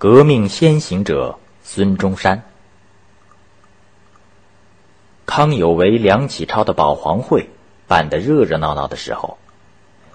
[0.00, 2.40] 革命先行者孙中山。
[5.26, 7.50] 康有为、梁启超的保皇会
[7.88, 9.38] 办得热热闹闹的时候，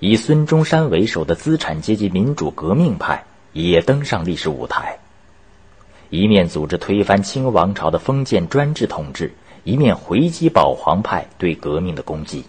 [0.00, 4.98] 以孙中山为首的资产阶级民主革命派也登上历史舞台，
[6.10, 9.32] 一面组织推翻清王朝的封建专制统治，
[9.62, 12.44] 一面回击保皇派对革命的攻击。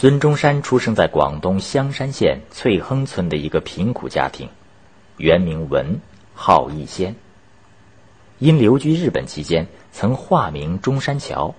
[0.00, 4.48] 孙中山出生在广东香山县翠亨村的一个贫苦家庭，
[5.16, 5.98] 原名文，
[6.36, 7.16] 号逸仙。
[8.38, 11.52] 因留居日本期间，曾化名中山桥，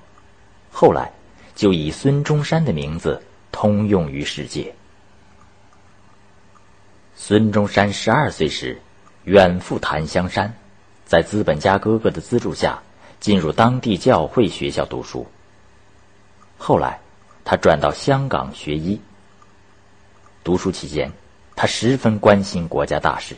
[0.71, 1.11] 后来
[1.53, 4.73] 就以孙中山的名字通用于世界。
[7.17, 8.79] 孙中山十二岁时，
[9.25, 10.57] 远赴檀香山，
[11.03, 12.81] 在资本家哥哥的资助下，
[13.19, 15.27] 进入当地教会学校读书。
[16.57, 17.01] 后来。
[17.49, 19.01] 他转到香港学医。
[20.43, 21.11] 读书期间，
[21.55, 23.35] 他十分关心国家大事。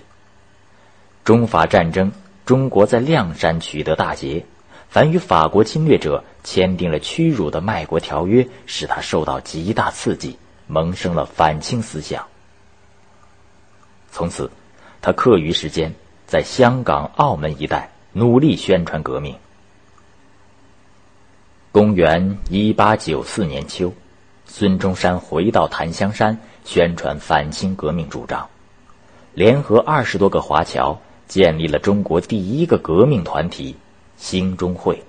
[1.23, 2.11] 中法战争，
[2.45, 4.45] 中国在谅山取得大捷，
[4.89, 10.37] 凡与法国侵略者签订了屈辱的卖国条约，使他受到极大刺激，
[10.67, 12.27] 萌生了反清思想。
[14.11, 14.51] 从此，
[15.01, 15.93] 他课余时间
[16.27, 19.37] 在香港、澳门一带努力宣传革命。
[21.73, 23.93] 公元一八九四年秋。
[24.45, 28.45] 孙中山回到檀香山，宣传反清革命主张，
[29.33, 30.99] 联合二十多个华侨，
[31.29, 33.77] 建立了中国第一个革命团体——
[34.19, 35.01] 兴中会。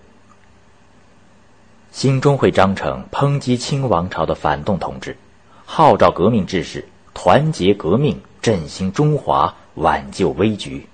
[1.90, 5.16] 兴中会章程抨击清王朝的反动统治，
[5.64, 10.86] 号召革命志士团结革命，振兴中华，挽救危局，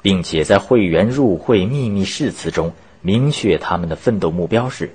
[0.00, 4.94] 并且在会员入会秘密誓词中明确他们的奋斗目标是：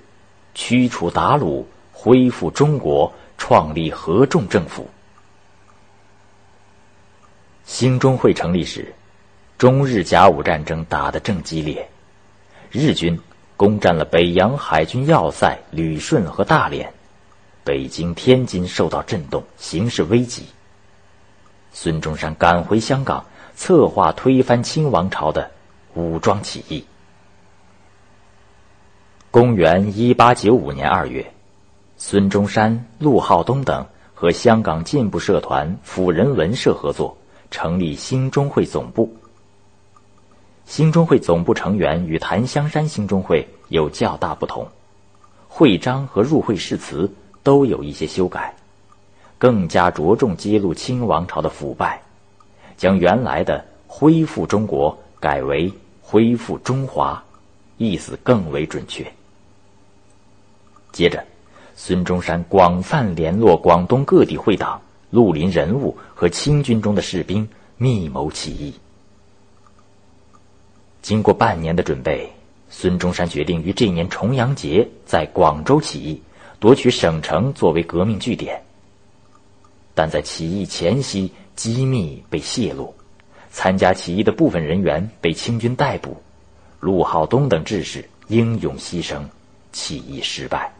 [0.55, 1.63] 驱除鞑虏。
[1.99, 4.87] 恢复中国，创立合众政府。
[7.65, 8.93] 兴中会成立时，
[9.57, 11.89] 中日甲午战争打得正激烈，
[12.71, 13.19] 日军
[13.57, 16.93] 攻占了北洋海军要塞旅顺和大连，
[17.63, 20.45] 北京、天津受到震动，形势危急。
[21.73, 25.49] 孙中山赶回香港，策划推翻清王朝的
[25.95, 26.85] 武装起义。
[29.39, 31.31] 公元一八九五年二月。
[31.95, 37.15] 孙中山、陆浩东等和香港进步社团辅仁文社合作，
[37.51, 39.15] 成立兴中会总部。
[40.65, 44.67] 兴中会总部成员与檀香山兴中会有较大不同，
[45.47, 48.55] 会章和入会誓词都有一些修改，
[49.37, 52.01] 更加着重揭露清王朝的腐败，
[52.75, 55.71] 将原来的“恢复中国”改为
[56.01, 57.23] “恢复中华”，
[57.77, 59.05] 意思更为准确。
[60.97, 61.23] 接着。
[61.75, 64.81] 孙中山广泛联络广东各地会党、
[65.11, 67.47] 绿林人物和清军中的士兵，
[67.77, 68.73] 密谋起义。
[71.03, 72.27] 经过半年的准备，
[72.71, 76.19] 孙中山决定于这年重阳节在广州起义，
[76.59, 78.59] 夺取省城作为革命据点。
[79.93, 82.91] 但在起义前夕，机密被泄露，
[83.51, 86.17] 参加起义的部分人员被清军逮捕，
[86.79, 89.21] 陆浩东等志士英勇牺牲，
[89.71, 90.73] 起义失败。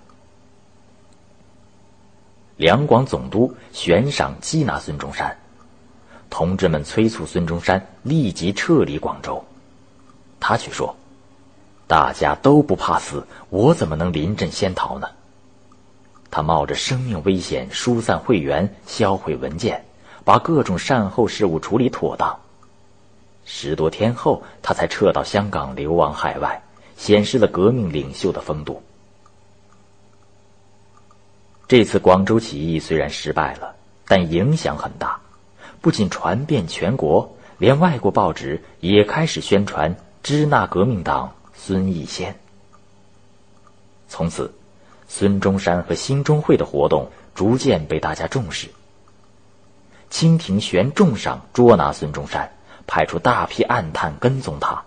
[2.57, 5.37] 两广总督悬赏缉拿孙中山，
[6.27, 9.43] 同志们催促孙中山立即撤离广州，
[10.39, 10.95] 他却说
[11.85, 15.07] ：“大家都不怕死，我怎么能临阵先逃呢？”
[16.31, 19.85] 他冒着生命危险疏散会员、销毁文件，
[20.25, 22.35] 把各种善后事务处理妥当。
[23.45, 26.59] 十多天后，他才撤到香港，流亡海外，
[26.97, 28.81] 显示了革命领袖的风度。
[31.67, 33.75] 这次广州起义虽然失败了，
[34.07, 35.19] 但影响很大，
[35.81, 42.39] 不仅传遍全国，连外国报纸也开始宣传支那革命党孙逸仙。
[44.07, 44.53] 从此，
[45.09, 48.69] 孙中山和兴中会的活动逐渐被大家重视。
[50.09, 52.49] 清廷悬重赏捉拿孙中山，
[52.87, 54.83] 派出大批暗探跟踪他，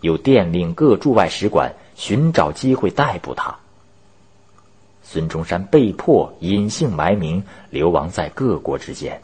[0.00, 3.58] 又电令各驻外使馆寻找机会逮捕他。
[5.02, 9.20] 孙中山被迫隐姓埋名，流亡在各国之间。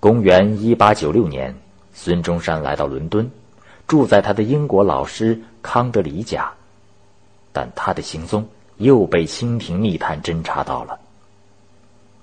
[0.00, 1.54] 公元一八九六年，
[1.92, 3.30] 孙中山来到伦敦，
[3.86, 6.52] 住在他的英国老师康德里家，
[7.52, 8.46] 但他的行踪
[8.78, 10.98] 又被清廷密探侦查到了。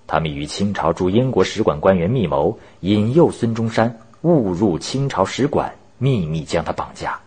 [0.05, 7.19] 他们与清朝驻英国使馆官员密谋，引诱孙中山误入清朝使馆，秘密将他绑架。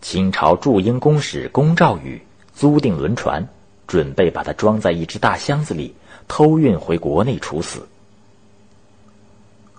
[0.00, 2.20] 清朝驻英公使龚兆宇
[2.54, 3.48] 租订轮船，
[3.86, 5.94] 准备把它装在一只大箱子里，
[6.28, 7.86] 偷运回国内处死。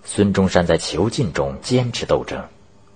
[0.04, 2.42] 孙中山在囚禁中坚持斗争，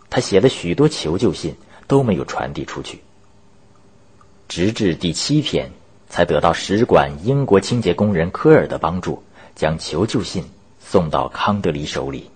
[0.10, 1.56] 他写了许多求救信
[1.88, 3.02] 都没有传递出去，
[4.48, 5.70] 直至第七篇
[6.10, 9.22] 才得到使馆英国清洁工人科尔的帮助，
[9.56, 10.44] 将求救信
[10.80, 12.30] 送到康德黎手里。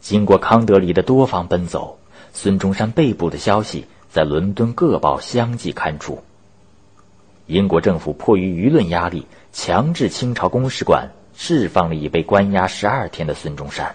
[0.00, 1.98] 经过康德黎的多方奔走，
[2.38, 6.22] 孙中山被捕的消息在伦敦各报相继刊出。
[7.46, 11.08] 英国政府迫于舆论压力，强制清朝公使馆。
[11.34, 13.94] 释放了已被关押十二天的孙中山。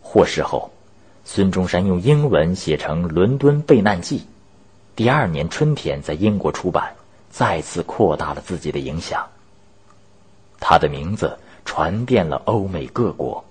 [0.00, 0.70] 获释后，
[1.24, 4.18] 孙中山用英文写成《伦敦备难记》，
[4.94, 6.94] 第二年春天在英国出版，
[7.30, 9.26] 再次扩大了自己的影响。
[10.58, 13.44] 他的名字传遍了欧美各国。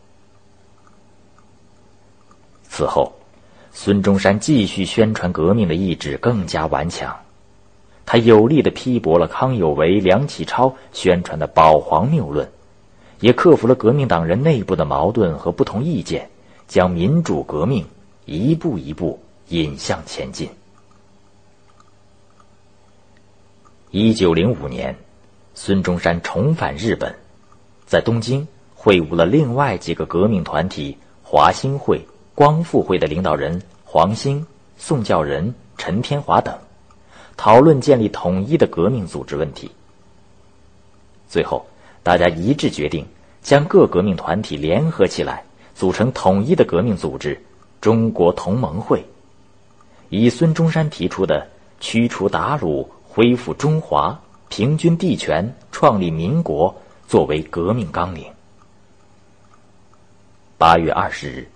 [2.75, 3.13] 此后，
[3.71, 7.15] 孙中山继续宣传革命的意志更加顽强。
[8.05, 12.51] 他有力的批驳了康有为、梁启超宣传的保皇谬论，
[13.21, 16.29] 也克服了革命党人内部的矛盾和不同意见，
[16.67, 17.85] 将民主革命
[18.25, 19.17] 一步一步
[19.47, 20.49] 引向前进。
[23.89, 24.93] 一九零五年，
[25.53, 27.15] 孙中山重返日本，
[27.85, 28.45] 在东京
[28.75, 32.05] 会晤了另外几个革命团体华兴会、
[32.35, 34.45] 光复会的领导人黄兴、
[34.77, 36.53] 宋教仁、陈天华等。
[37.37, 39.71] 讨论建立统一的革命组织问题。
[41.29, 41.65] 最后，
[42.03, 43.05] 大家一致决定
[43.41, 45.43] 将各革命团体联合起来，
[45.73, 47.41] 组成统一的革命组织——
[47.81, 49.05] 中国同盟会，
[50.09, 51.45] 以孙中山提出的
[51.79, 54.17] 驱除鞑虏、恢复中华、
[54.47, 56.73] 平均地权、创立民国
[57.07, 58.25] 作为革命纲领。
[60.57, 61.47] 八月二十日，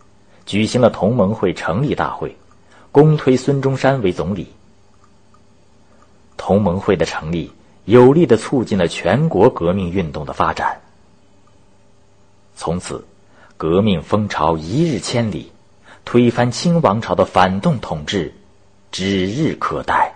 [0.49, 2.35] 举行了同盟会成立大会，
[2.91, 4.47] 公推孙中山为总理。
[6.37, 7.51] 同盟会的成立，
[7.85, 10.81] 有力的促进了全国革命运动的发展。
[12.55, 13.05] 从此，
[13.57, 15.51] 革命风潮一日千里，
[16.03, 18.33] 推翻清王朝的反动统治，
[18.91, 20.15] 指日可待。